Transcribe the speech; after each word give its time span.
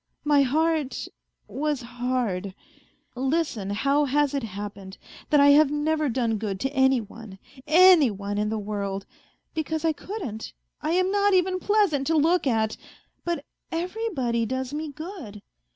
My 0.23 0.41
heart... 0.41 1.07
was 1.47 1.83
hard.... 1.83 2.55
Listen 3.13 3.69
how 3.69 4.05
has 4.05 4.33
it 4.33 4.41
happened, 4.41 4.97
that 5.29 5.39
I 5.39 5.49
have 5.49 5.69
never 5.69 6.09
done 6.09 6.39
good 6.39 6.59
to 6.61 6.73
any 6.73 6.99
one, 6.99 7.37
any 7.67 8.09
one 8.09 8.39
in 8.39 8.49
the 8.49 8.57
world, 8.57 9.05
because 9.53 9.85
I 9.85 9.93
couldn't 9.93 10.53
I 10.81 10.93
am 10.93 11.11
not 11.11 11.35
even 11.35 11.59
pleasant 11.59 12.07
to 12.07 12.17
look 12.17 12.47
at.... 12.47 12.77
But 13.23 13.45
everybody 13.73 14.43
does 14.43 14.73
me 14.73 14.91
good 14.91 15.43